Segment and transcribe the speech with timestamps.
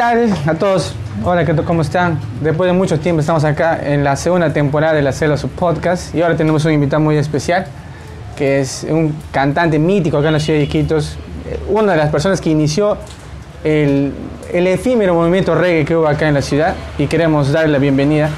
[0.00, 0.94] tal a todos?
[1.22, 1.44] Hola.
[1.66, 2.18] ¿cómo están?
[2.40, 6.14] Después de mucho tiempo estamos acá en la segunda temporada de la Cela su podcast
[6.14, 7.66] y ahora tenemos un invitado muy especial
[8.34, 12.08] que es un cantante mítico acá en la ciudad de Iquitos, eh, una de las
[12.08, 12.96] personas que inició
[13.62, 14.14] el,
[14.50, 18.30] el efímero movimiento reggae que hubo acá en la ciudad y queremos darle la bienvenida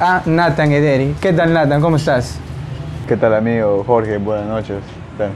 [0.00, 1.14] a Nathan Ederi.
[1.20, 1.80] ¿Qué tal Nathan?
[1.80, 2.36] ¿Cómo estás?
[3.06, 4.18] ¿Qué tal amigo Jorge?
[4.18, 4.78] Buenas noches.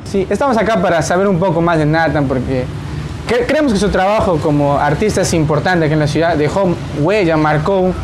[0.02, 2.64] Sí, estamos acá para saber un poco más de Nathan porque
[3.30, 7.36] cre- creemos que su trabajo como artista es importante acá en la ciudad, dejó huella,
[7.36, 7.94] marcó un,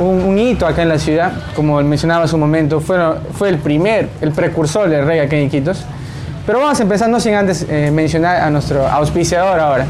[0.00, 2.98] un- hito acá en la ciudad, como mencionaba hace un momento, fue,
[3.34, 5.84] fue el primer, el precursor del reggae acá en Iquitos.
[6.46, 9.86] Pero vamos a empezar no sin antes eh, mencionar a nuestro auspiciador ahora.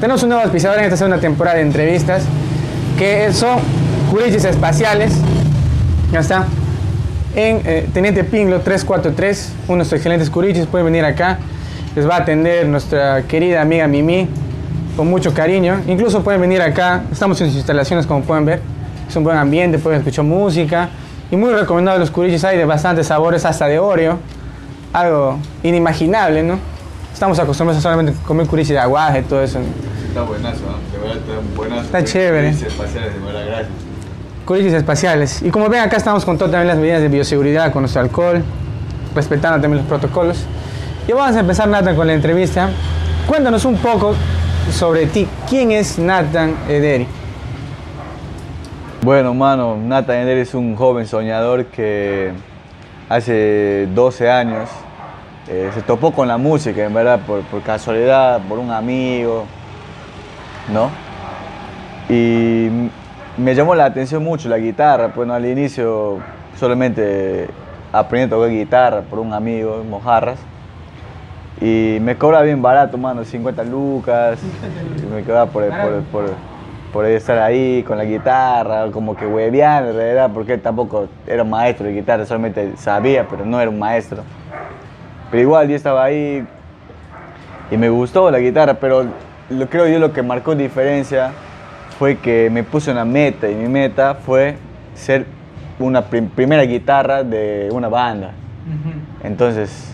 [0.00, 2.22] Tenemos un nuevo auspiciador en esta segunda temporada de entrevistas,
[2.98, 3.58] que son
[4.10, 5.12] Curichis Espaciales.
[6.12, 6.46] Ya está.
[7.36, 11.38] En eh, Teniente Pinglo 343, uno de nuestros excelentes curichis, pueden venir acá.
[11.94, 14.28] Les va a atender nuestra querida amiga Mimi
[14.96, 15.80] con mucho cariño.
[15.86, 17.04] Incluso pueden venir acá.
[17.12, 18.60] Estamos en sus instalaciones, como pueden ver.
[19.08, 20.88] Es un buen ambiente, pueden escuchar música.
[21.30, 22.42] Y muy recomendable los curichis.
[22.44, 24.18] Hay de bastantes sabores, hasta de Oreo.
[24.92, 26.58] Algo inimaginable, ¿no?
[27.12, 29.60] Estamos acostumbrados a solamente comer curichis de aguaje, todo eso.
[30.08, 30.98] Está buenazo, ¿no?
[30.98, 31.82] de verdad está buenazo.
[31.82, 32.48] Está chévere.
[32.48, 33.68] espaciales, de verdad, gracias.
[34.44, 35.42] Curichis espaciales.
[35.42, 38.42] Y como ven, acá estamos con todas también las medidas de bioseguridad, con nuestro alcohol,
[39.14, 40.44] respetando también los protocolos.
[41.06, 42.70] Y vamos a empezar, Nathan, con la entrevista.
[43.26, 44.14] Cuéntanos un poco
[44.72, 45.28] sobre ti.
[45.46, 47.06] ¿Quién es Nathan Ederi?
[49.02, 52.32] Bueno, mano, Nathan Eder es un joven soñador que
[53.10, 54.70] hace 12 años
[55.46, 59.44] eh, se topó con la música, en verdad, por, casualidad, por un amigo,
[60.72, 60.88] ¿no?
[62.08, 62.70] Y
[63.36, 66.20] me llamó la atención mucho la guitarra, bueno, al inicio
[66.58, 67.46] solamente
[67.92, 70.38] aprendí a tocar guitarra por un amigo, Mojarras.
[71.60, 74.38] Y me cobra bien barato, mano, 50 lucas.
[75.02, 76.24] y me cobraba por, por, por,
[76.92, 81.50] por estar ahí con la guitarra, como que hueveando en realidad, porque tampoco era un
[81.50, 84.22] maestro de guitarra, solamente sabía, pero no era un maestro.
[85.30, 86.44] Pero igual yo estaba ahí
[87.70, 89.04] y me gustó la guitarra, pero
[89.50, 91.30] lo, creo yo lo que marcó diferencia
[91.98, 94.56] fue que me puse una meta y mi meta fue
[94.94, 95.26] ser
[95.78, 98.32] una prim- primera guitarra de una banda.
[99.22, 99.93] Entonces,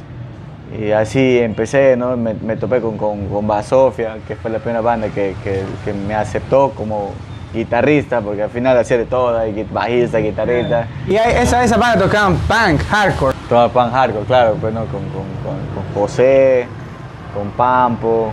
[0.78, 2.16] y así empecé, ¿no?
[2.16, 5.92] Me, me topé con, con, con Basofia, que fue la primera banda que, que, que
[5.92, 7.12] me aceptó como
[7.52, 9.36] guitarrista, porque al final hacía de todo,
[9.72, 13.36] bajista, guitarrista, Y esa, esa banda tocaban punk, hardcore.
[13.50, 14.80] el pan hardcore, claro, pues, ¿no?
[14.86, 16.66] con, con, con, José,
[17.34, 18.30] con Pampo,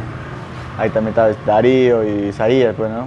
[0.77, 3.05] ahí también estaba Darío y Isaías, pues, ¿no?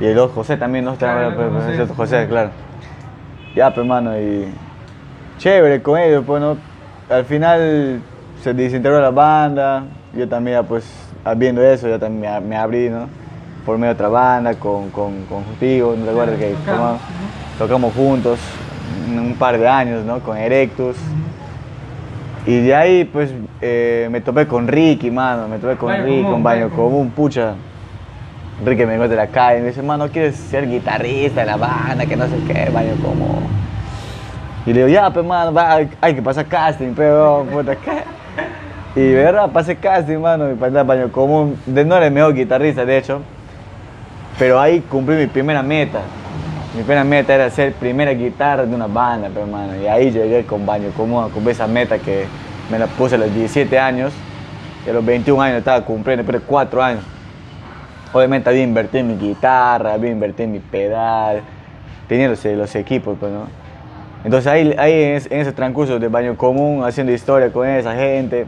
[0.00, 0.92] Y el otro José también, ¿no?
[0.92, 2.50] Estaba- Claro, pues, José, claro.
[3.54, 4.52] Ya, pues, mano, y
[5.38, 6.58] chévere con ellos, pues, ¿no?
[7.12, 8.00] Al final
[8.42, 9.84] se desintegró la banda,
[10.16, 10.84] yo también, ya, pues,
[11.36, 13.06] viendo eso, yo también me, abrí, ¿no?
[13.66, 16.54] Por medio de otra banda, con, con, con Contigo, ¿no recuerdas que
[17.58, 18.38] tocamos, juntos
[19.08, 20.20] un, par de años, ¿no?
[20.20, 20.96] Con Erectus.
[22.46, 23.30] Y de ahí, pues,
[23.60, 26.90] eh, me topé con Ricky, mano, me topé con Baño Ricky, Común, con Baño Común.
[26.90, 27.54] Común, pucha.
[28.64, 31.56] Ricky me encuentra en la calle y me dice, mano, ¿quieres ser guitarrista de la
[31.56, 32.06] banda?
[32.06, 33.41] Que no sé qué, Baño Común.
[34.64, 38.04] Y le digo, ya, pues, mano, va, hay, que pasar casting, pero, puta, ¿qué?
[38.94, 41.58] Y verdad, pasé casting, mano, y pasé a Baño Común.
[41.66, 43.22] De, no era el mejor guitarrista, de hecho,
[44.38, 46.00] pero ahí cumplí mi primera meta.
[46.74, 49.80] Mi primera meta era ser primera guitarra de una banda, pero hermano.
[49.80, 52.26] Y ahí llegué con Baño Común, cumplí esa meta que
[52.70, 54.12] me la puse a los 17 años.
[54.86, 57.02] Y a los 21 años estaba cumpliendo, de 4 años.
[58.12, 61.40] Obviamente había invertido en mi guitarra, había invertido en mi pedal,
[62.08, 63.61] tenía los, los equipos, pues, ¿no?
[64.24, 67.94] Entonces ahí, ahí en, ese, en ese transcurso de Baño Común, haciendo historia con esa
[67.94, 68.46] gente,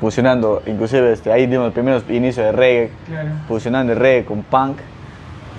[0.00, 3.28] fusionando, inclusive este, ahí dimos los primeros inicios de reggae, Claro.
[3.48, 4.78] fusionando el reggae con punk.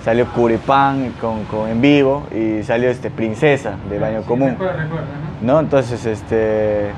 [0.04, 4.56] Salió Curipán con, con en vivo y salió este Princesa de Baño Común.
[5.42, 5.60] ¿no?
[5.60, 6.90] Entonces, este,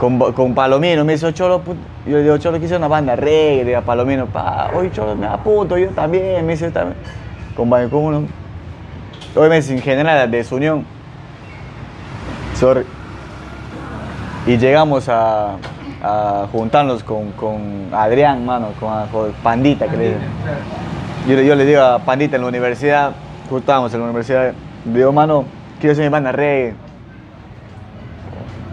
[0.00, 1.76] con, con Palomino me dice, Cholo, put-".
[2.04, 5.78] yo le digo, Cholo, quise una banda reggae, a Palomino, pa, oye, Cholo, me apunto,
[5.78, 6.96] yo también, me yo también,
[7.56, 8.28] con Baño Común.
[9.34, 10.84] Obviamente sin generar la desunión,
[12.54, 12.84] sorry,
[14.46, 15.56] y llegamos a,
[16.50, 20.14] juntarnos con, con Adrián, mano, con, Pandita, que le.
[21.28, 23.12] Yo, yo le digo a Pandita en la universidad,
[23.42, 24.52] justo estábamos en la universidad,
[24.84, 25.44] le digo, mano,
[25.78, 26.74] quiero hacer mi banda reggae.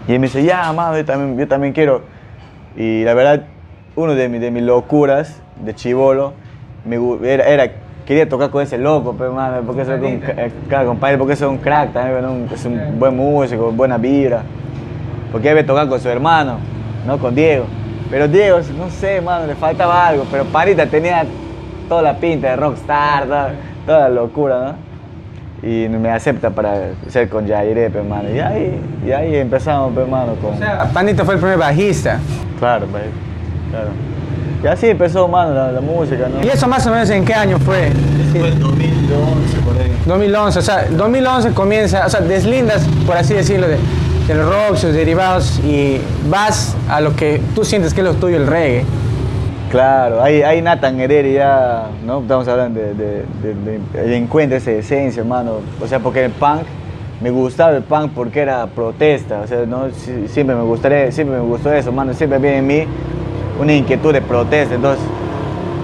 [0.08, 2.02] Y él me dice, ya, mano, yo también, yo también quiero.
[2.76, 3.44] Y la verdad,
[3.94, 6.32] uno de, mis- de mis locuras de chivolo
[7.22, 7.72] era, era-
[8.10, 10.20] quería tocar con ese loco, pero, mano, porque es un,
[10.68, 12.52] claro, compadre, porque un crack también, ¿no?
[12.52, 14.42] es un buen músico, buena vibra.
[15.30, 16.56] Porque debe tocar con su hermano,
[17.06, 17.66] no con Diego.
[18.10, 20.26] Pero Diego, no sé, mano, le faltaba algo.
[20.28, 21.24] Pero Parita tenía
[21.88, 23.50] toda la pinta de rockstar, toda,
[23.86, 24.74] toda la locura,
[25.62, 25.68] ¿no?
[25.70, 28.28] Y me acepta para ser con Jairé, hermano.
[28.28, 30.54] Y ahí, y ahí empezamos, hermano, con...
[30.54, 32.18] O sea, Pandita fue el primer bajista.
[32.58, 33.90] Claro, claro.
[34.62, 36.44] Y así empezó, mano, la, la música, ¿no?
[36.44, 37.90] ¿Y eso más o menos en qué año fue?
[38.32, 39.92] Fue el 2011, por ahí.
[40.06, 43.78] 2011, o sea, 2011 comienza, o sea, deslindas, por así decirlo, de,
[44.28, 45.98] de los rock, sus derivados y
[46.28, 48.84] vas a lo que tú sientes que es lo tuyo, el reggae.
[49.70, 52.20] Claro, ahí, ahí Nathan Herrera ya, ¿no?
[52.20, 53.24] Estamos hablando de, de,
[53.94, 55.60] de, de encuentra esa esencia, hermano.
[55.80, 56.62] O sea, porque el punk,
[57.22, 59.86] me gustaba el punk porque era protesta, o sea, ¿no?
[59.90, 62.12] Sie- Siempre me gustaría, siempre me gustó eso, hermano.
[62.14, 62.84] Siempre había en mí
[63.60, 65.04] una inquietud de protesta, entonces,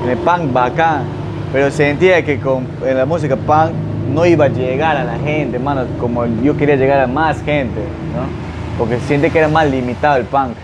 [0.04, 1.04] en el punk bacán,
[1.52, 3.72] pero sentía que con, en la música punk
[4.12, 7.80] no iba a llegar a la gente, hermano, como yo quería llegar a más gente,
[8.14, 8.78] ¿no?
[8.78, 10.56] Porque sentí que era más limitado el punk.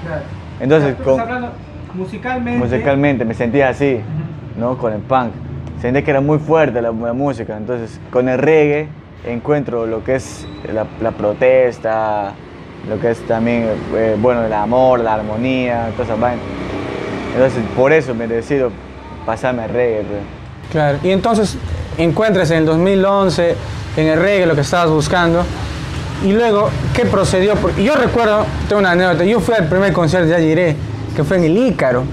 [0.61, 1.21] Entonces, con,
[1.95, 2.59] musicalmente.
[2.59, 4.01] musicalmente me sentía así,
[4.59, 4.79] ¿no?
[4.79, 5.33] Con el punk.
[5.81, 7.57] Sentía que era muy fuerte la, la música.
[7.57, 8.89] Entonces, con el reggae
[9.27, 12.33] encuentro lo que es la, la protesta,
[12.89, 16.45] lo que es también, eh, bueno, el amor, la armonía, todas esas vainas.
[17.35, 18.71] Entonces, por eso me decido
[19.25, 20.03] pasarme al reggae.
[20.03, 20.21] pues.
[20.71, 21.57] Claro, y entonces
[21.99, 23.57] encuentras en el 2011
[23.97, 25.45] en el reggae lo que estabas buscando.
[26.25, 27.55] Y luego, ¿qué procedió?
[27.57, 30.77] Porque yo recuerdo, tengo una anécdota, yo fui al primer concierto de Yagiré,
[31.17, 32.05] que fue en el Ícaro.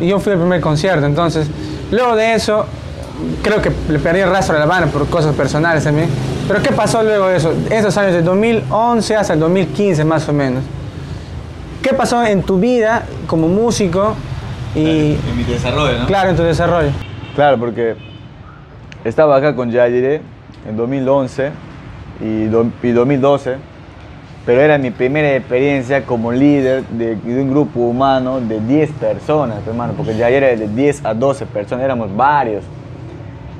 [0.00, 1.46] Y yo fui al primer concierto, entonces,
[1.90, 2.66] luego de eso,
[3.42, 6.08] creo que le perdí el rastro a la banda por cosas personales también.
[6.46, 7.54] Pero ¿qué pasó luego de eso?
[7.70, 10.62] Esos años de 2011 hasta el 2015 más o menos.
[11.80, 14.14] ¿Qué pasó en tu vida como músico
[14.74, 16.06] y, En mi desarrollo, ¿no?
[16.06, 16.90] claro, en tu desarrollo?
[17.34, 17.94] Claro, porque
[19.04, 20.20] estaba acá con Jaire
[20.68, 21.50] en 2011
[22.20, 23.56] y, do- y 2012,
[24.46, 29.58] pero era mi primera experiencia como líder de, de un grupo humano de 10 personas,
[29.66, 32.64] hermano, porque Jaire era de 10 a 12 personas, éramos varios.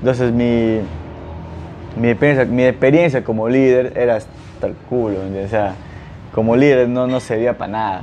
[0.01, 0.81] Entonces mi,
[2.01, 5.75] mi, experiencia, mi experiencia como líder era hasta el culo, o sea,
[6.35, 8.03] como líder no, no servía para nada,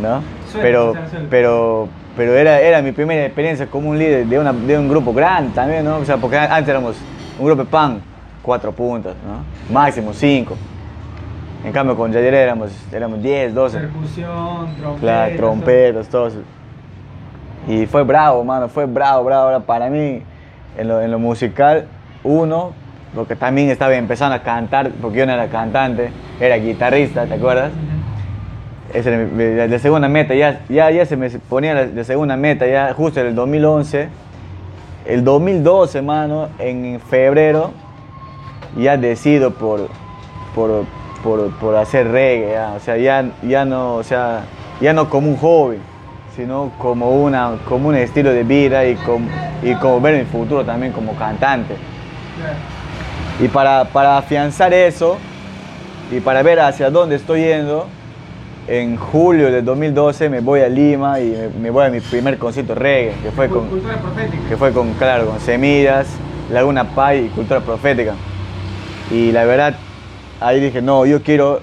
[0.00, 0.22] ¿no?
[0.60, 0.94] Pero,
[1.30, 5.12] pero, pero era, era mi primera experiencia como un líder de, una, de un grupo
[5.12, 5.98] grande también, ¿no?
[5.98, 6.96] O sea, porque antes éramos
[7.38, 8.02] un grupo de pan,
[8.42, 9.72] cuatro puntas, ¿no?
[9.72, 10.56] Máximo cinco.
[11.64, 13.78] En cambio con Yair éramos, éramos 10, 12.
[13.78, 15.00] Percusión, trompeta.
[15.00, 16.38] Claro, trompetas, todo eso.
[17.68, 19.44] Y fue bravo, mano, fue bravo, bravo.
[19.44, 20.22] Ahora, para mí,
[20.76, 21.86] en lo, en lo musical,
[22.24, 22.72] uno,
[23.14, 26.10] porque también estaba empezando a cantar, porque yo no era cantante,
[26.40, 27.70] era guitarrista, ¿te acuerdas?
[28.92, 32.04] Esa era mi- la, la segunda meta, ya, ya, ya se me ponía la, la
[32.04, 34.08] segunda meta, ya justo en el 2011.
[35.06, 37.72] El 2012, mano, en febrero,
[38.76, 39.88] ya decido por,
[40.54, 40.84] por,
[41.24, 42.74] por, por hacer reggae, ya.
[42.76, 44.44] o sea, ya, ya no, o sea,
[44.80, 45.78] ya no como un hobby,
[46.36, 49.26] sino como, una, como un estilo de vida y como,
[49.62, 51.74] y como ver mi futuro también como cantante.
[53.42, 55.16] Y para, para afianzar eso
[56.12, 57.86] y para ver hacia dónde estoy yendo,
[58.68, 62.74] en julio del 2012 me voy a Lima y me, voy a mi primer concierto
[62.74, 64.48] reggae, que fue con, Cultura profética.
[64.48, 66.06] que fue con, claro, con Semillas,
[66.50, 68.14] Laguna Pai y Cultura Profética.
[69.10, 69.74] Y la verdad,
[70.40, 71.60] ahí dije, no, yo quiero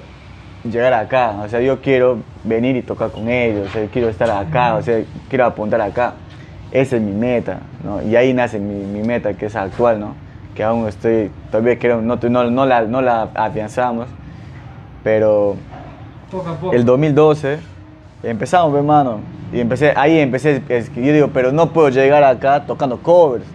[0.64, 4.30] llegar acá, o sea, yo quiero venir y tocar con ellos, o sea, quiero estar
[4.30, 6.14] acá, o sea, quiero apuntar acá.
[6.72, 8.02] Esa es mi meta, ¿no?
[8.04, 10.16] Y ahí nace mi, mi meta, que es actual, ¿no?
[10.54, 14.08] Que aún estoy, todavía quiero, no, no, no, la, no la afianzamos,
[15.04, 15.56] pero
[16.32, 16.74] Poco a poco.
[16.74, 17.60] el 2012
[18.24, 19.20] empezamos, hermano,
[19.52, 20.62] y empecé, ahí empecé,
[20.96, 23.46] yo digo, pero no puedo llegar acá tocando covers,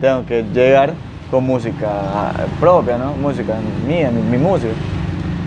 [0.00, 0.94] tengo que llegar
[1.30, 3.12] con música propia, ¿no?
[3.14, 3.54] Música
[3.86, 4.72] mía, mi, mi música.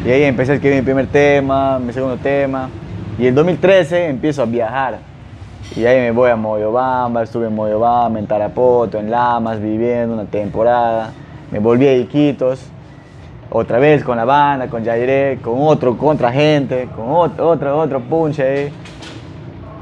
[0.06, 2.70] Y ahí empecé a escribir mi primer tema, mi segundo tema,
[3.18, 5.00] y el 2013 empiezo a viajar.
[5.76, 10.26] Y ahí me voy a Moyobamba, estuve en Moyobamba, en Tarapoto, en Lamas, viviendo una
[10.26, 11.12] temporada.
[11.52, 12.70] Me volví a Iquitos,
[13.50, 17.78] otra vez con la banda, con Jairé, con otro, con otra gente, con otro, otro,
[17.80, 18.74] otro punche ahí.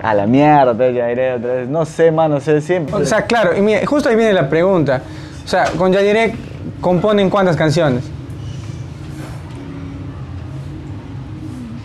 [0.01, 1.69] A la mierda, otra vez Jairé, otra vez.
[1.69, 2.95] No sé, mano, sé, siempre.
[2.95, 5.01] O sea, claro, y mira, justo ahí viene la pregunta.
[5.43, 6.35] O sea, con Yayirek
[6.81, 8.03] componen cuántas canciones?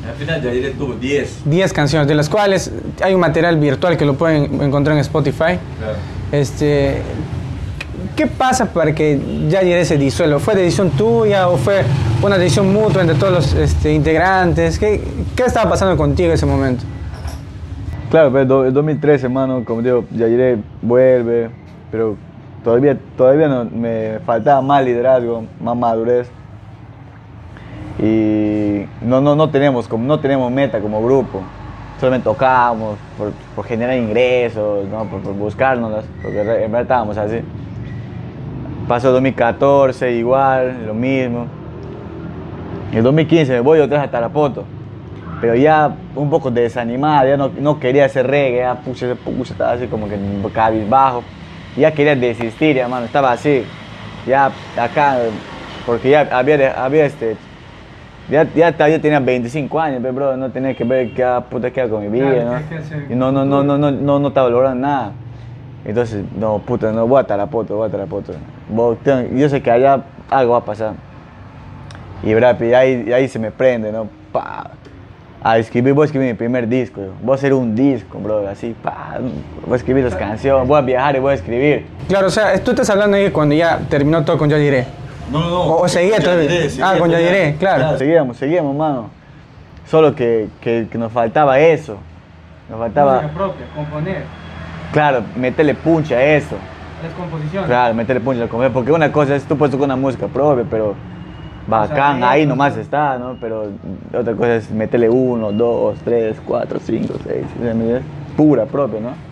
[0.08, 1.42] Al final Yair tuvo 10.
[1.44, 2.70] 10 canciones, de las cuales
[3.02, 5.58] hay un material virtual que lo pueden encontrar en Spotify.
[5.78, 5.96] Claro.
[6.32, 7.02] Este,
[8.16, 10.38] ¿Qué pasa para que Yayirek se disuelva?
[10.38, 11.82] ¿Fue decisión tuya o fue
[12.22, 14.78] una decisión mutua entre todos los este, integrantes?
[14.78, 15.02] ¿Qué,
[15.34, 16.84] ¿Qué estaba pasando contigo en ese momento?
[18.10, 21.48] Claro, pero el 2013, hermano, como digo, Yairé vuelve,
[21.92, 22.16] pero
[22.64, 26.28] todavía, todavía no, me faltaba más liderazgo, más madurez.
[28.00, 31.42] Y no, no, no, tenemos, como, no tenemos meta como grupo.
[32.00, 35.04] solamente tocábamos por, por generar ingresos, ¿no?
[35.04, 37.40] por, por buscarnos, porque en verdad estábamos así.
[38.90, 41.46] Pasó 2014, igual, lo mismo.
[42.90, 44.64] En el 2015 me voy otra vez a Tarapoto,
[45.40, 49.74] pero ya un poco desanimada, ya no, no quería hacer reggae, ya puse, puse, estaba
[49.74, 50.18] así como que
[50.52, 51.22] cabizbajo,
[51.76, 53.62] ya quería desistir, hermano, estaba así,
[54.26, 55.18] ya acá,
[55.86, 57.36] porque ya había, había este,
[58.28, 61.90] ya, ya, ya tenía 25 años, pero bro, no tenía que ver qué puta hago
[61.90, 63.08] con mi vida, ¿no?
[63.08, 65.12] Y no, no, no, no, no, no, no estaba logrando nada.
[65.84, 68.32] Entonces, no, puta, no voy a Tarapoto, voy a Tarapoto.
[69.02, 70.92] Tengo- Yo sé que allá algo va a pasar.
[72.22, 74.08] Y, brap, y ahí, y ahí se me prende, ¿no?
[74.32, 74.70] Pa,
[75.42, 77.12] a escribir, voy a escribir mi primer disco, yo.
[77.22, 79.16] voy a hacer un disco, bro, así, pa,
[79.64, 81.86] voy a escribir las canciones, voy a viajar y voy a escribir.
[82.08, 84.84] Claro, o sea, tú estás hablando ahí cuando ya terminó todo con Ya Diré.
[85.32, 85.60] No, no, no.
[85.62, 86.50] O- o seguía todavía.
[86.82, 87.30] Ah, con todavía.
[87.32, 87.96] Yadiré, claro.
[87.96, 89.08] Seguíamos, seguíamos, mano.
[89.88, 91.96] Solo que, que, que nos faltaba eso.
[92.68, 94.22] Nos faltaba, propia, componer,
[94.92, 96.56] claro, meterle punch a eso.
[97.02, 97.68] Las composiciones.
[97.68, 100.64] Claro, meterle punch a comer, porque una cosa es tú puedes tocar una música propia,
[100.68, 100.94] pero
[101.66, 103.36] bacán, sea, ahí nomás está, ¿no?
[103.40, 103.66] Pero
[104.18, 107.46] otra cosa es meterle uno, dos, tres, cuatro, cinco, seis,
[108.36, 109.30] pura propia, ¿no?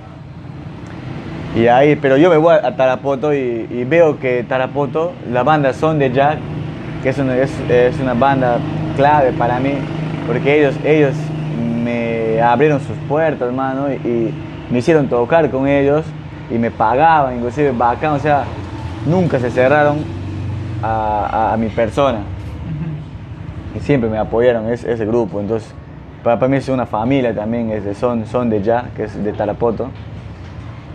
[1.60, 5.72] Y ahí, pero yo me voy a Tarapoto y, y veo que Tarapoto, la banda
[5.72, 6.38] Son de Jack,
[7.02, 8.58] que es una, es, es una banda
[8.96, 9.72] clave para mí,
[10.26, 11.14] porque ellos, ellos
[11.82, 14.34] me abrieron sus puertas, mano, y, y
[14.70, 16.04] me hicieron tocar con ellos
[16.50, 18.44] y me pagaban, inclusive bacán, o sea,
[19.06, 19.98] nunca se cerraron
[20.82, 22.20] a, a- a mi persona
[23.76, 25.40] y siempre me apoyaron es- ese grupo.
[25.40, 25.72] Entonces,
[26.22, 29.22] para, para mí es una familia también, es de son, son de ya, que es
[29.22, 29.90] de Tarapoto.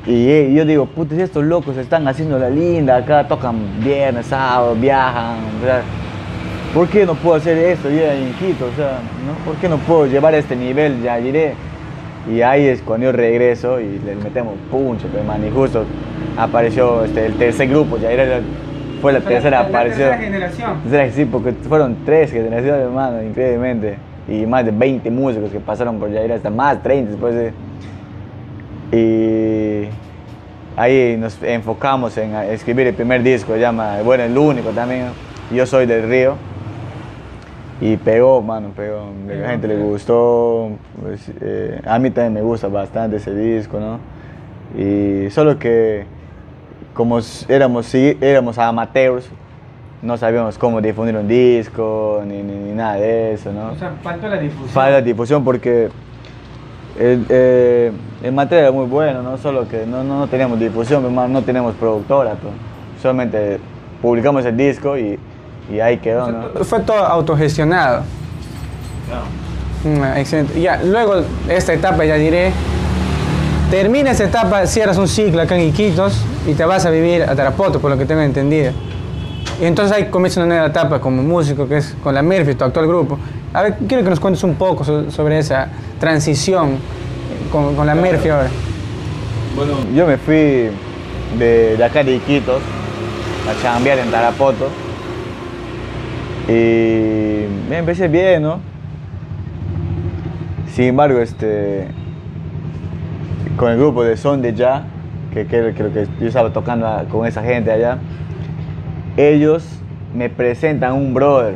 [0.05, 4.25] Y, eh, yo digo, puta, si estos locos están haciendo la linda, acá tocan viernes,
[4.25, 5.81] sábado, viajan, o sea,
[6.73, 8.65] ¿por qué no puedo hacer esto yo en Quito?
[8.65, 9.45] O sea, ¿no?
[9.45, 11.01] ¿por qué no puedo llevar este nivel?
[11.01, 11.55] Ya iré.
[12.29, 15.83] Y ahí es cuando yo regreso y le metemos puncho, pues, man, y justo
[16.37, 18.39] apareció este, el tercer grupo, ya era,
[19.01, 20.17] fue la tercera aparición.
[20.17, 20.81] generación.
[20.83, 23.97] Tercera, Sí, porque fueron tres generaciones, hermano, increíblemente.
[24.27, 27.53] Y más de 20 músicos que pasaron por Yair, hasta más 30 después de...
[28.95, 29.89] Y
[30.77, 35.07] ahí nos enfocamos en escribir el primer disco, se llama, bueno, el único también,
[35.51, 36.35] Yo Soy del Río.
[37.85, 39.01] Y pegó, mano, pegó.
[39.01, 39.89] A la Pegó, gente le pegó.
[39.89, 40.69] gustó.
[41.01, 43.99] pues, eh, a mí también me gusta bastante ese disco, ¿no?
[44.81, 46.05] Y solo que
[46.93, 49.29] como éramos, éramos amateurs,
[50.01, 53.71] no sabíamos cómo difundir un disco, ni, ni- ni nada de eso, ¿no?
[53.71, 54.69] O sea, faltó la difusión.
[54.73, 55.89] Para la difusión porque
[56.99, 57.91] el, eh,
[58.23, 59.37] el material era muy bueno, ¿no?
[59.37, 62.53] Solo que no, no, no teníamos difusión, no tenemos productora, pues.
[63.01, 63.59] solamente
[64.01, 65.17] publicamos el disco y,
[65.71, 66.63] y ahí quedó, ¿no?
[66.65, 68.03] Fue todo autogestionado.
[69.07, 69.23] Claro.
[70.15, 70.59] Mm, excelente.
[70.61, 72.51] Ya, luego esta etapa ya diré.
[73.69, 76.15] Termina esta etapa, cierras un ciclo acá en Iquitos
[76.47, 78.71] y te vas a vivir a Tarapoto, por lo que tengo entendido.
[79.61, 82.63] Y entonces ahí comienza una nueva etapa como músico, que es con la Murphy, tu
[82.65, 83.17] actual grupo.
[83.53, 86.77] A ver, quiero que nos cuentes un poco so- sobre esa transición
[87.51, 88.49] con, con la Murphy ahora.
[89.55, 90.69] Bueno, Yo me fui
[91.37, 92.61] de, de acá de Iquitos
[93.49, 94.67] a chambear en Tarapoto
[96.47, 98.59] y me empecé bien, ¿no?
[100.67, 101.87] Sin embargo, este,
[103.57, 104.85] con el grupo de Son de Ya,
[105.33, 107.97] que que, que yo estaba tocando a- con esa gente allá,
[109.17, 109.79] ellos
[110.13, 111.55] me presentan un brother,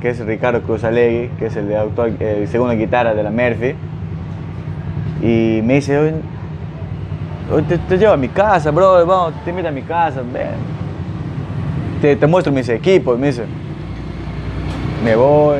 [0.00, 3.74] que es Ricardo Cruzalegui, que es el, de actual, el segundo guitarra de la Murphy,
[5.22, 6.14] y me dice, "Oye,
[7.48, 10.48] Hoy te, llevo a mi casa, bro, vamos, te invito a mi casa, ven.
[12.02, 13.44] Te, te muestro mis equipos, me dice.
[15.04, 15.58] Me voy.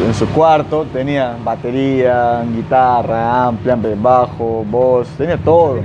[0.00, 5.80] En su cuarto tenía batería, guitarra, amplia, amplia, bajo, voz, tenía todo.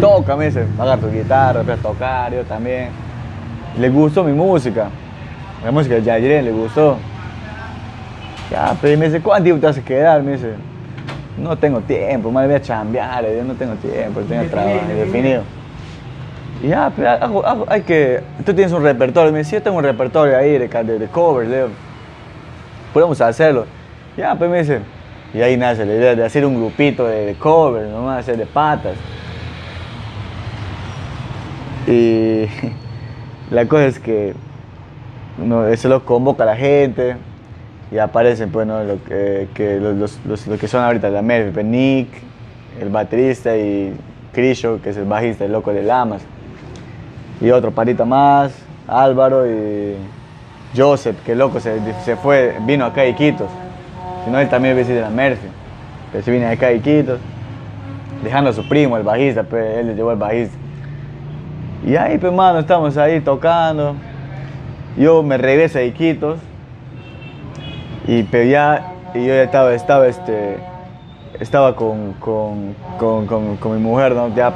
[0.00, 2.90] Toca, me dice, agarra tu guitarra, empieza a tocar, yo también.
[3.78, 4.88] Le gustó mi música.
[5.64, 6.96] La música de Yairé le gustó.
[8.50, 10.22] Ya, pero me dice, ¿cuánto tiempo te vas a quedar?
[10.22, 10.52] Me dice,
[11.38, 15.42] no tengo tiempo, madre, voy a chambear, yo no tengo tiempo, tengo trabajo definido.
[16.68, 19.84] Ya, pero hago- hago- hay que, tú tienes un repertorio, me dice, yo tengo un
[19.84, 21.50] repertorio ahí de, de, covers,
[22.92, 23.66] podemos hacerlo.
[24.16, 24.80] Ya, pues me dice,
[25.32, 28.46] y ahí nace la idea de hacer un grupito de, de covers, nomás hacer de
[28.46, 28.94] patas.
[31.86, 32.46] Y
[33.50, 34.34] la cosa es que
[35.42, 37.16] uno, eso lo convoca a la gente
[37.90, 38.82] y aparecen pues, ¿no?
[38.84, 39.00] los,
[40.60, 42.08] que son ahorita la Murphy, pues, Nick,
[42.80, 43.94] el baterista y
[44.32, 46.22] Crisho, que es el bajista, el loco de Lamas.
[47.44, 48.54] Y otro patita más,
[48.88, 49.96] Álvaro y
[50.74, 53.50] Joseph, que loco se, se fue, vino acá a Iquitos.
[54.24, 55.48] sino él también es de la Murphy.
[56.10, 57.20] Pero se viene acá a Iquitos,
[58.22, 60.56] dejando a su primo, el bajista, pues él le llevó el bajista.
[61.86, 63.94] Y ahí, pues, mano, estamos ahí tocando.
[64.96, 66.38] Yo me regreso a Iquitos.
[68.06, 70.56] Y, pero ya, y yo ya estaba, estaba, este,
[71.38, 74.34] estaba con, con, con, con, con mi mujer, ¿no?
[74.34, 74.50] Ya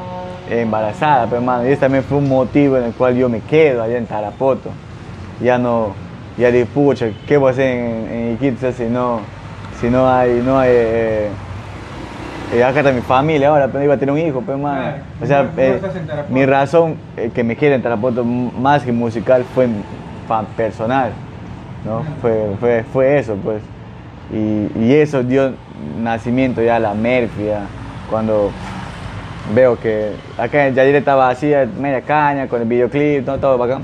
[0.51, 3.83] embarazada, pero hermano, y ese también fue un motivo en el cual yo me quedo
[3.83, 4.71] allá en Tarapoto.
[5.41, 5.95] Ya no,
[6.37, 9.21] ya dije, pucha, ¿qué voy a hacer en, en Iquitos si no,
[9.81, 11.29] si no hay, no hay, eh,
[12.55, 14.97] eh, acá está mi familia ahora, pero iba a tener un hijo, pero hermano.
[15.23, 15.81] O sea, eh,
[16.31, 19.69] mi razón eh, que me quede en Tarapoto más que musical fue
[20.57, 21.13] personal,
[21.85, 22.05] ¿no?
[22.21, 23.63] Fue, fue, fue eso, pues.
[24.33, 25.53] Y, y eso dio
[26.01, 27.67] nacimiento ya a la Murphy, ya,
[28.11, 28.51] cuando
[29.55, 33.83] veo que acá Yadir estaba así, media caña, con el videoclip, todo, todo bacán.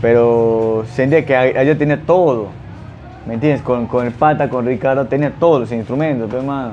[0.00, 2.48] Pero sentía que allá tenía todo,
[3.26, 3.62] ¿me entiendes?
[3.62, 6.72] Con, con el pata, con Ricardo, tenía todos los instrumentos, pero hermano.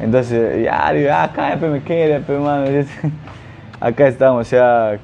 [0.00, 2.66] Entonces, ya, digo, ah, acá me queda, pero hermano.
[3.80, 4.98] Acá estamos, o sea,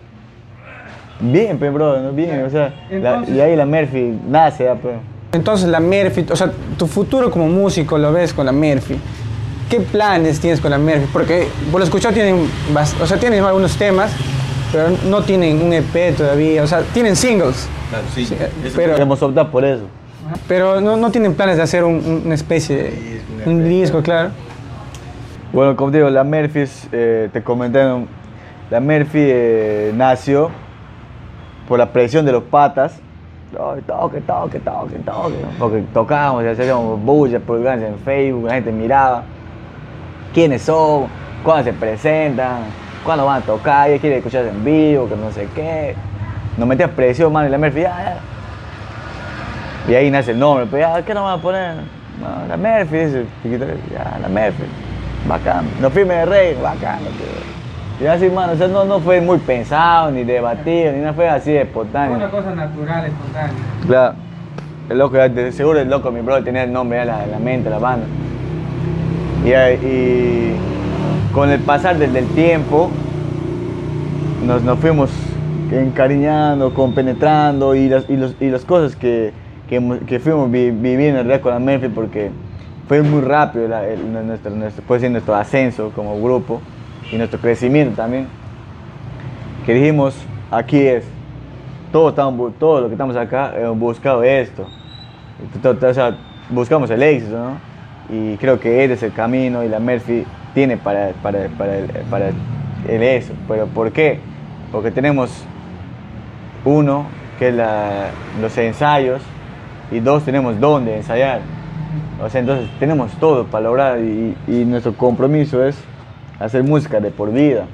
[1.21, 2.13] bien, pero bro, ¿no?
[2.13, 4.95] bien, o sea, la- y ahí la Murphy nace, ya, pues.
[5.33, 8.99] Entonces la Murphy, o sea, tu futuro como músico lo ves con la Murphy.
[9.71, 11.07] ¿Qué planes tienes con la Murphy?
[11.13, 12.49] Porque por lo escuchado tienen,
[13.01, 14.13] o sea, tienen algunos temas,
[14.73, 18.29] pero no tienen un EP todavía, o sea, tienen singles, Claro, sí.
[18.77, 19.85] Pero- Queremos optar por eso.
[20.49, 24.03] pero no, no tienen planes de hacer un- un- una especie de Disco, un disco,
[24.03, 24.31] claro.
[25.53, 28.07] Bueno, como te digo, la Murphy, eh, te comenté, ¿no?
[28.71, 30.51] la Murphy eh, nació
[31.69, 32.95] por la presión de los patas.
[33.53, 35.35] Toque, toque, toque, toque.
[35.59, 39.25] Porque tocábamos hacíamos bulla, publicaciones en Facebook, la gente miraba.
[40.33, 41.07] ¿Quiénes son?
[41.43, 42.63] ¿Cuándo se presentan?
[43.05, 43.91] ¿Cuándo van a tocar?
[43.91, 45.09] ¿Ella quiere escuchar en vivo?
[45.09, 45.95] Que no sé qué.
[46.57, 48.19] Nos metía presión, mano, y la Murphy, ya,
[49.87, 49.93] ya.
[49.93, 51.75] Y ahí nace el nombre, pues ya, ¿qué nos van a poner?
[52.21, 54.65] No, la Murphy, dice, chiquito, ya, la Murphy.
[55.27, 55.67] Bacán.
[55.81, 57.01] Los firmes de rey, bacán.
[58.01, 61.29] Y así, mano, o sea, no, no fue muy pensado, ni debatido, ni nada, fue
[61.29, 62.31] así de espontáneo.
[62.31, 63.55] cosa natural, espontánea.
[63.87, 64.15] Claro.
[64.89, 65.17] El loco,
[65.53, 68.07] seguro el loco, mi brother, tenía el nombre ya la, la mente, la banda.
[69.45, 70.53] Y,
[71.33, 72.91] con el pasar del, del tiempo,
[74.47, 75.11] nos, nos fuimos
[75.71, 79.33] encariñando, compenetrando y las, y los- y las cosas que,
[79.69, 82.31] que, fuimos vi- viviendo en realidad con la Murphy porque
[82.89, 83.83] fue muy rápido la-
[84.25, 86.61] nuestro, nuestro, nuestro ascenso como grupo
[87.13, 88.27] y nuestro crecimiento también.
[89.65, 90.17] Que dijimos,
[90.51, 91.05] aquí es,
[91.93, 94.67] todos, estamos, bu- todo lo que estamos acá hemos buscado esto.
[95.63, 96.17] To- to- O sea,
[96.51, 97.70] buscamos el éxito, ¿no?
[98.13, 101.85] Y creo que este es el camino y la Murphy tiene para, para, para, el,
[102.11, 102.29] para
[102.89, 103.33] el eso.
[103.47, 104.19] ¿Pero por qué?
[104.73, 105.45] Porque tenemos
[106.65, 107.07] uno,
[107.39, 109.23] que es la- los ensayos,
[109.91, 111.41] y dos, tenemos dónde ensayar.
[112.23, 115.77] O sea, entonces tenemos todo para lograr y, y nuestro compromiso es
[116.39, 117.65] hacer música de por vida.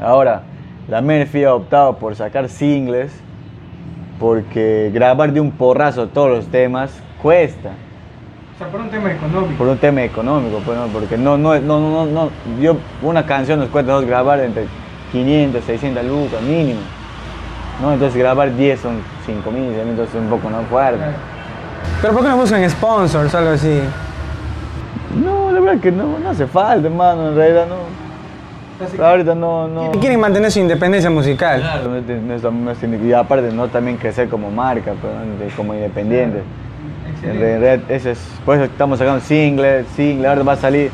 [0.00, 0.42] Ahora,
[0.88, 3.12] la Murphy ha optado por sacar singles
[4.18, 6.92] porque grabar de un porrazo todos los temas
[7.22, 7.70] cuesta.
[8.60, 9.54] Sea, por un tema económico.
[9.56, 10.86] Por un tema económico, pues, ¿no?
[10.88, 14.66] porque no, no, no, no, no, yo, una canción nos cuesta dos grabar entre
[15.12, 16.80] 500, 600 lucas mínimo.
[17.80, 17.94] ¿no?
[17.94, 21.02] Entonces grabar 10 son 5 mil, entonces es un poco no fuerte.
[22.02, 23.80] Pero ¿por qué no buscan sponsors o algo así?
[25.24, 28.00] No, la verdad que no, no hace falta, hermano, en realidad no.
[29.02, 29.90] Ahorita no, no.
[29.92, 31.60] Quieren mantener su independencia musical.
[31.62, 31.98] Claro.
[33.02, 35.14] Y aparte no también crecer como marca, pero,
[35.48, 35.72] de- como
[37.22, 40.90] En realidad, ese es, por eso estamos sacando single, single, ahora va a salir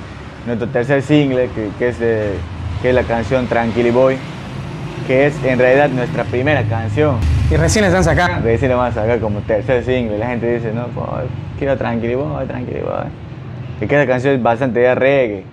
[0.47, 2.35] nuestro tercer single, que, que es, de-
[2.83, 4.17] que es la canción Tranquili Boy,
[5.07, 7.17] que es en realidad nuestra primera canción.
[7.51, 8.45] Y recién la están sacando.
[8.45, 11.07] Recién la vamos a sacar como tercer single, la gente dice, no, pues,
[11.59, 13.07] quiero Tranquili Boy, Tranquili Boy.
[13.81, 15.45] Y que esa canción es bastante ya reggae,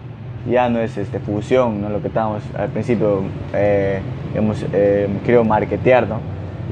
[0.50, 1.90] ya no es este, fusión, ¿no?
[1.90, 3.22] lo que estábamos al principio
[3.54, 4.00] eh,
[4.34, 6.20] hemos eh, querido marketear, ¿no?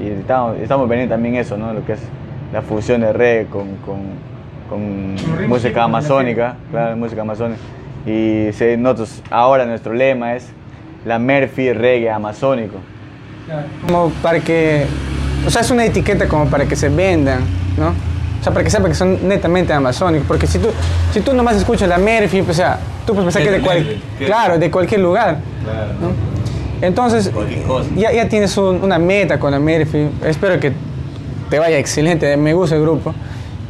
[0.02, 1.72] Y estamos, estamos vendiendo también eso, ¿no?
[1.72, 2.00] Lo que es
[2.52, 3.98] la fusión de reggae con, con,
[4.68, 7.60] con música amazónica, claro, música amazónica.
[8.06, 10.46] Y se- nosotros, ahora nuestro lema es
[11.04, 12.76] la Murphy Reggae Amazónico.
[13.86, 14.86] Como para que.
[15.46, 17.40] O sea, es una etiqueta como para que se vendan,
[17.76, 17.88] ¿no?
[17.88, 20.26] O sea, para que sepa que son netamente amazónicos.
[20.26, 20.68] Porque si tú,
[21.12, 23.96] si tú nomás escuchas la Murphy, pues, o sea, tú puedes pensar que de, cual-
[24.18, 25.38] claro, de cualquier lugar.
[25.64, 25.92] Claro.
[26.00, 26.86] ¿no?
[26.86, 27.30] Entonces,
[27.96, 30.08] ya, ya tienes un- una meta con la Murphy.
[30.24, 30.72] Espero que
[31.52, 32.34] te vaya excelente.
[32.38, 33.12] Me gusta el grupo.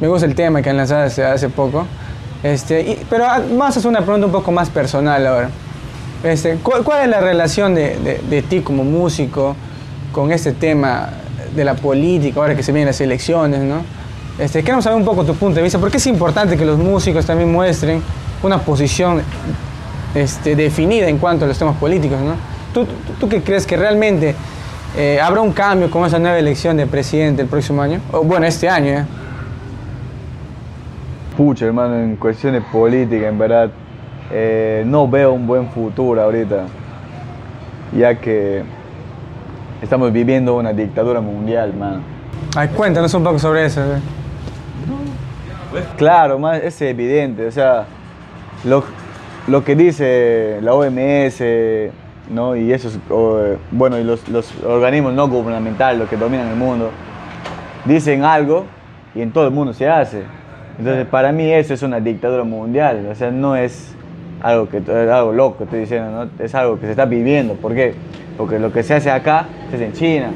[0.01, 1.85] Me gusta el tema que han lanzado hace, hace poco.
[2.45, 5.51] Este, y- pero ah, a hacer una pregunta un poco más personal ahora.
[6.23, 9.57] Este, ¿cuál, cuál es la relación de, de- de ti como músico
[10.12, 11.09] con este tema
[11.57, 13.83] de la política, ahora que se vienen las elecciones, ¿no?
[14.38, 17.27] Este, queremos saber un poco tu punto de vista, porque es importante que los músicos
[17.27, 18.01] también muestren
[18.45, 19.23] una posición
[20.14, 22.35] este, definida en cuanto a los temas políticos, ¿no?
[22.73, 24.37] ¿Tú, tú, tú qué crees que realmente
[24.96, 28.00] eh, habrá un cambio con esa nueva elección de presidente el próximo año?
[28.12, 29.05] O, bueno, este año, ¿eh?
[31.37, 33.70] Pucha, hermano, en cuestiones políticas, en verdad,
[34.31, 36.64] eh, no veo un buen futuro ahorita,
[37.96, 38.62] ya que
[39.81, 42.02] estamos viviendo una dictadura mundial, man.
[42.55, 43.81] Ay, cuéntanos un poco sobre eso.
[43.81, 43.98] ¿eh?
[45.96, 47.87] Claro, man, es evidente, o sea,
[48.64, 48.85] lo,
[49.46, 51.42] lo que dice la OMS,
[52.33, 52.57] ¿no?
[52.57, 52.99] Y esos,
[53.71, 54.23] bueno, y los,
[54.64, 56.90] organismos no gubernamentales, los que dominan el mundo,
[57.85, 58.64] dicen algo
[59.14, 60.23] y en todo el mundo se hace.
[60.79, 63.95] Entonces, para mí eso es una dictadura mundial, o sea, no es
[64.40, 66.45] algo, que, algo loco, estoy diciendo, ¿no?
[66.45, 67.55] es algo que se está viviendo.
[67.55, 67.95] ¿Por qué?
[68.37, 70.31] Porque lo que se hace acá se hace en China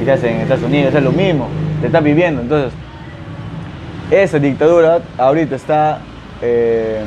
[0.00, 1.48] y se hace en Estados Unidos, es lo mismo,
[1.80, 2.42] se está viviendo.
[2.42, 2.72] Entonces,
[4.10, 6.00] esa dictadura ahorita está,
[6.42, 7.00] eh,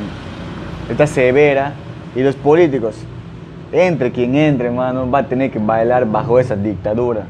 [0.90, 1.72] está severa
[2.16, 2.96] y los políticos,
[3.76, 7.26] entre quien entre, hermano, va a tener que bailar bajo esa dictadura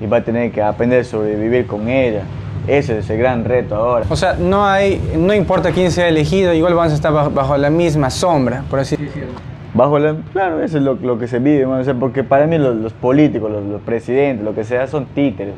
[0.00, 2.22] y va a tener que aprender a sobrevivir con ella.
[2.66, 4.06] Ese es el gran reto ahora.
[4.08, 7.56] O sea, no hay, no importa quién sea elegido, igual vamos a estar bajo, bajo
[7.56, 9.32] la misma sombra, por así decirlo.
[9.74, 12.46] Bajo la, claro, eso es lo, lo que se vive, hermano, o sea, porque para
[12.46, 15.54] mí los, los políticos, los, los, presidentes, lo que sea, son títeres.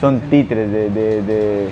[0.00, 1.68] Son títeres de, de, de,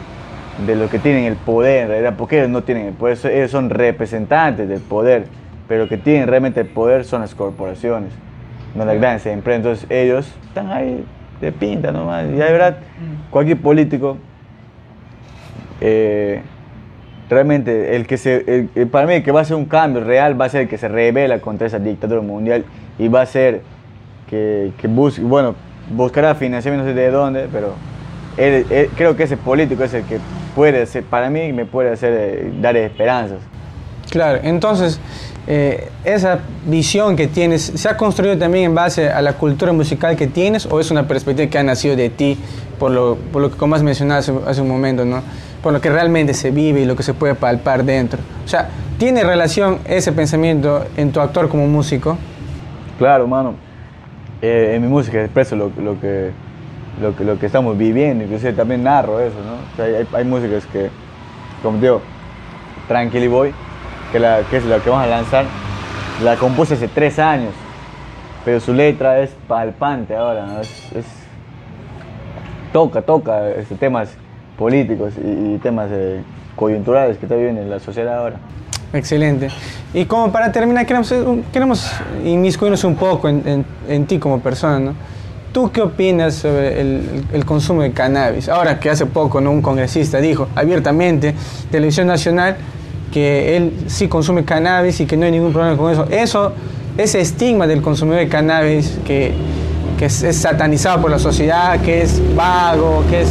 [0.66, 3.50] de lo que tienen el poder, en realidad, porque ellos no tienen el poder, ellos
[3.50, 5.26] son representantes del poder,
[5.68, 8.12] pero que tienen realmente el poder son las corporaciones,
[8.74, 9.58] no las grandes empresas.
[9.58, 11.04] Entonces ellos están ahí
[11.40, 12.24] de pinta nomás.
[12.28, 12.76] Y la verdad,
[13.30, 14.16] cualquier político,
[15.80, 16.40] eh,
[17.28, 20.02] realmente, el que se, el- el- para mí el que va a hacer un cambio
[20.04, 22.64] real va a ser el que se revela contra esa dictadura mundial
[22.98, 23.62] y va a ser
[24.30, 25.54] que, que busque, bueno,
[25.94, 27.74] buscará financiamiento no sé de dónde, pero
[28.36, 30.18] él- él- creo que ese político es el que
[30.54, 33.38] puede hacer, para mí me puede hacer eh, dar esperanzas.
[34.10, 35.00] Claro, entonces
[35.46, 40.16] eh, esa visión que tienes, ¿se ha construido también en base a la cultura musical
[40.16, 42.36] que tienes o es una perspectiva que ha nacido de ti
[42.78, 45.22] por lo, por lo que como has mencionado hace, hace un momento, ¿no?
[45.66, 48.20] por lo que realmente se vive y lo que se puede palpar dentro?
[48.44, 52.16] O sea, ¿tiene relación ese pensamiento en tu actor como músico?
[52.98, 53.54] Claro, mano.
[54.42, 56.30] Eh, en mi música expreso lo, lo que,
[57.00, 59.54] lo, que, lo que estamos viviendo, inclusive también narro eso, ¿no?
[59.54, 60.88] O sea, hay, hay músicas que,
[61.64, 62.00] como digo,
[62.86, 63.52] Tranquilly Boy,
[64.12, 65.44] que, la, que es la que vamos a lanzar,
[66.22, 67.52] la compuse hace tres años,
[68.44, 70.60] pero su letra es palpante ahora, ¿no?
[70.60, 71.04] Es, es-
[72.72, 74.10] toca, toca este, temas
[74.58, 76.22] políticos y, y temas eh,
[76.54, 78.36] coyunturales que está viviendo en la sociedad ahora.
[78.92, 79.48] Excelente.
[79.92, 81.90] Y como para terminar, queremos, un- queremos
[82.24, 84.94] inmiscuirnos un poco en, en- en ti como persona, ¿no?
[85.52, 88.46] ¿Tú qué opinas sobre el, el consumo de cannabis?
[88.50, 89.50] Ahora que hace poco ¿no?
[89.50, 91.34] un congresista dijo abiertamente,
[91.70, 92.56] Televisión Nacional,
[93.16, 96.06] que él sí consume cannabis y que no hay ningún problema con eso.
[96.10, 96.52] Eso,
[96.98, 99.32] ese estigma del consumidor de cannabis que,
[99.98, 103.30] que es, es satanizado por la sociedad, que es vago, que es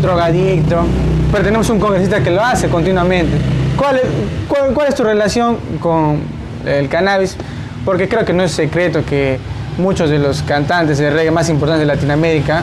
[0.00, 0.84] drogadicto,
[1.32, 3.36] pero tenemos un congresista que lo hace continuamente.
[3.76, 4.02] ¿Cuál
[4.46, 6.20] cuál, cuál es tu relación con
[6.64, 7.36] el cannabis?
[7.84, 9.40] Porque creo que no es secreto que
[9.78, 12.62] muchos de los cantantes de reggae más importantes de Latinoamérica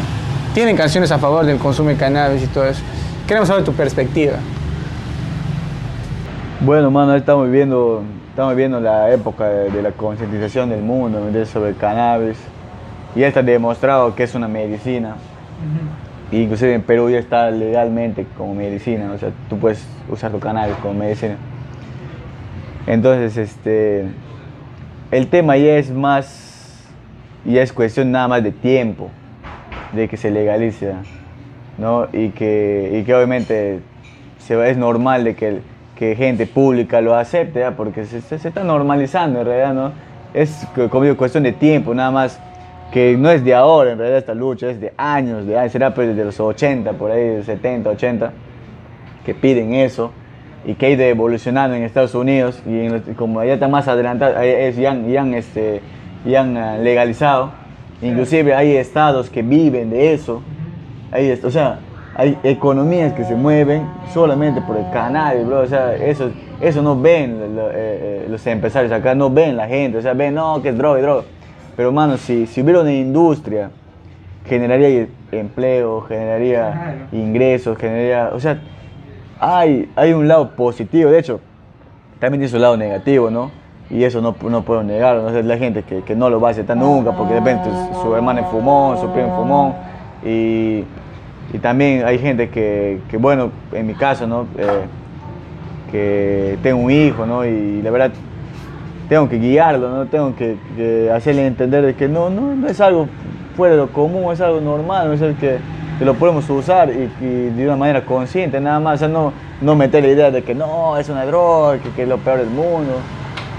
[0.54, 2.80] tienen canciones a favor del consumo de cannabis y todo eso.
[3.28, 4.38] Queremos saber tu perspectiva.
[6.64, 11.72] Bueno, mano, estamos viviendo, estamos viviendo la época de, de la concientización del mundo sobre
[11.72, 12.38] el cannabis.
[13.16, 15.16] Y ya está demostrado que es una medicina.
[16.32, 19.12] Y inclusive en Perú ya está legalmente como medicina.
[19.12, 21.36] O sea, tú puedes usar tu cannabis como medicina.
[22.86, 24.06] Entonces, este,
[25.10, 26.86] el tema ya es más,
[27.44, 29.10] ya es cuestión nada más de tiempo,
[29.94, 30.94] de que se legalice,
[31.80, 32.08] ¿no?
[32.14, 33.80] Y que, y que obviamente
[34.38, 35.62] se es normal de que,
[36.02, 37.76] que gente pública lo acepte, ¿ya?
[37.78, 39.92] porque se, se- se está normalizando en realidad, ¿no?
[40.34, 42.40] Es co- como digo, cuestión de tiempo, nada más
[42.92, 45.94] que no es de ahora en realidad esta lucha, es de años, de años, será
[45.94, 48.32] pues desde los 80, por ahí, de 70, 80,
[49.24, 50.12] que piden eso
[50.66, 53.88] y que ha ido evolucionando en Estados Unidos y en los- como allá está más
[53.88, 55.82] adelantado, es, ya, han- ya este,
[56.26, 57.52] ya han ah, legalizado,
[58.02, 60.42] inclusive hay estados que viven de eso,
[61.12, 61.78] hay, o sea,
[62.16, 67.00] hay economías que se mueven solamente por el cannabis, bro, o sea, eso, eso no
[67.00, 70.62] ven lo- eh, eh, los empresarios acá, no ven la gente, o sea, ven, no,
[70.62, 71.24] que es droga, es droga,
[71.78, 73.72] pero mano, si, si hubiera una industria,
[74.46, 78.60] generaría empleo, generaría ingresos, generaría, o sea,
[79.40, 81.40] hay, hay un lado positivo, de hecho,
[82.20, 83.50] también tiene su lado negativo, ¿no?
[83.90, 85.28] Y eso no, no puedo negarlo, ¿no?
[85.30, 87.70] O sea, la gente que, que no lo va a aceptar nunca, porque de repente
[88.02, 89.74] su hermano es fumón, su primo es fumón,
[90.24, 90.84] y,
[91.54, 94.48] y también hay gente que, que, bueno, en mi caso, ¿no?
[94.58, 94.86] Eh,
[95.92, 97.46] que tengo un hijo, ¿no?
[97.46, 98.12] Y la verdad
[99.10, 100.06] tengo que guiarlo, ¿no?
[100.06, 103.08] Tengo que, hacerle entender de que no, no, no, es algo
[103.58, 105.58] fuera de lo común, es algo normal, no es el que,
[106.00, 110.10] que lo podemos usar y, de una manera consciente, nada más, no, no meter la
[110.10, 112.94] idea de que no, es una droga, que, que es lo peor del mundo.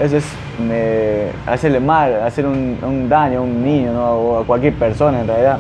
[0.01, 0.25] Eso es
[0.59, 4.13] me, hacerle mal, hacer un, un, daño a un niño ¿no?
[4.13, 5.59] o a cualquier persona en realidad.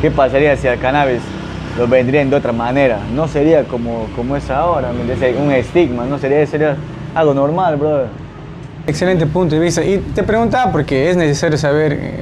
[0.00, 1.20] ¿Qué pasaría si al cannabis
[1.76, 3.00] lo vendrían de otra manera?
[3.14, 6.76] No sería como, como es ahora, un estigma, no sería, sería
[7.14, 8.06] algo normal, brother.
[8.86, 9.84] Excelente punto de vista.
[9.84, 12.20] Y te preguntaba porque es necesario saber eh,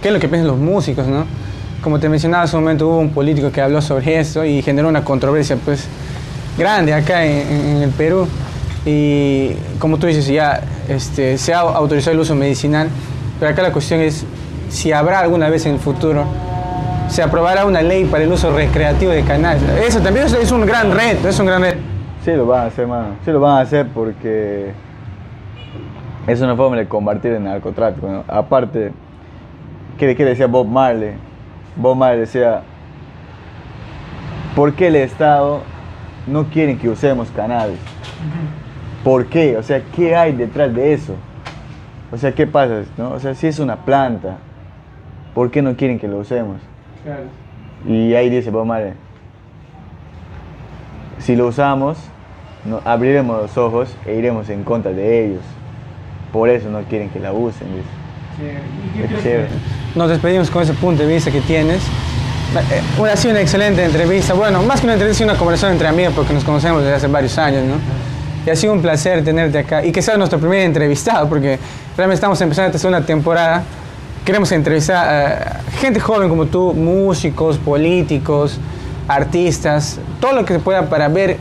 [0.00, 1.26] qué es lo que piensan los músicos, ¿no?
[1.82, 4.88] Como te mencionaba hace un momento, hubo un político que habló sobre esto y generó
[4.88, 5.88] una controversia pues
[6.56, 8.28] grande acá en, en el Perú.
[8.84, 12.88] Y como tú dices, ya este, se ha autorizado el uso medicinal,
[13.40, 14.24] pero acá la cuestión es
[14.68, 16.24] si habrá alguna vez en el futuro,
[17.16, 19.62] se aprobará una ley para el uso recreativo de cannabis.
[19.88, 21.78] Eso también es un gran reto, es un gran reto.
[22.22, 23.14] Sí lo van a hacer, mano.
[23.24, 24.72] Sí lo van a hacer porque
[26.26, 28.22] es una forma de combatir el narcotráfico.
[28.28, 28.92] Aparte,
[29.96, 31.12] ¿qué, ¿qué, decía Bob Marley?
[31.74, 32.60] Bob Marley decía,
[34.54, 35.62] ¿por qué el Estado
[36.26, 37.78] no quiere que usemos cannabis?
[39.02, 39.56] ¿Por qué?
[39.56, 41.14] O sea, ¿qué hay detrás de eso?
[42.12, 42.82] O sea, ¿qué pasa?
[42.98, 43.12] ¿no?
[43.12, 44.36] O sea, si es una planta,
[45.34, 46.60] ¿por qué no quieren que lo usemos?
[47.06, 47.22] Claro.
[47.86, 48.94] Y ahí dice Bob Marley,
[51.20, 51.98] si lo usamos,
[52.64, 55.42] no, abriremos los ojos e iremos en contra de ellos.
[56.32, 59.14] Por eso no quieren que la usen, dice.
[59.14, 59.48] Es chévere.
[59.94, 61.80] Nos despedimos con ese punto de vista que tienes.
[62.72, 64.34] Eh, ha sido una excelente entrevista.
[64.34, 67.38] Bueno, más que una entrevista, una conversación entre amigos porque nos conocemos desde hace varios
[67.38, 67.76] años, ¿no?
[68.44, 71.58] Y ha sido un placer tenerte acá y que seas nuestro primer entrevistado porque
[71.96, 73.62] realmente estamos empezando esta segunda temporada.
[74.26, 78.58] Queremos entrevistar a gente joven como tú, músicos, políticos,
[79.06, 81.36] artistas, todo lo que se pueda para ver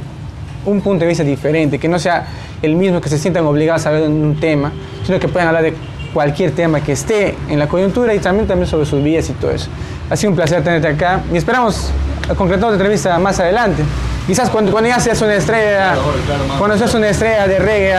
[0.67, 2.27] un punto de vista diferente, que no sea
[2.61, 4.71] el mismo que se sientan obligados a ver un tema,
[5.03, 5.73] sino que puedan hablar de
[6.13, 9.49] cualquier tema que esté en la coyuntura y también, también sobre sus vidas y todo
[9.49, 9.67] eso.
[10.11, 11.89] Ha sido un placer tenerte acá y esperamos
[12.37, 13.81] concretar otra entrevista más adelante.
[14.27, 17.95] Quizás cuando, cuando ya seas una estrella, claro, claro, cuando seas una estrella de reggae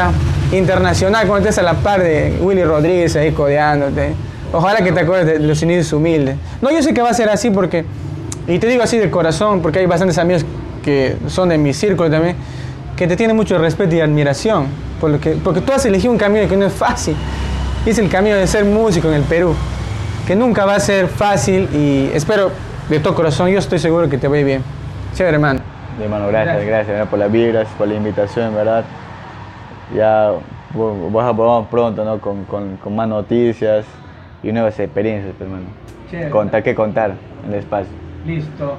[0.53, 4.15] internacional, cuando estés a la par de Willy Rodríguez ahí codeándote.
[4.53, 6.37] Ojalá que te acuerdes de los inicios humildes.
[6.63, 7.85] No, yo sé que va a ser así porque,
[8.47, 10.45] y te digo así de corazón, porque hay bastantes amigos
[10.85, 12.37] que son de mi círculo también,
[12.97, 14.67] que te tienen mucho respeto y admiración,
[15.01, 17.17] porque, porque tú has elegido un camino que no es fácil.
[17.85, 19.55] Es el camino de ser músico en el Perú,
[20.27, 22.51] que nunca va a ser fácil y espero
[22.89, 24.63] de todo corazón, yo estoy seguro que te va a ir bien.
[25.15, 25.61] Chévere, hermano.
[25.99, 28.85] Mi hermano, gracias, gracias, gracias por las vibras, por la invitación, ¿verdad?
[29.95, 30.33] Ya
[30.75, 32.21] vamos pronto, ¿no?
[32.21, 33.85] Con, con, con, más noticias
[34.47, 35.67] y nuevas experiencias, hermano.
[36.11, 36.31] Chévere.
[36.31, 37.93] Contar, que contar en el espacio.
[38.25, 38.77] Listo.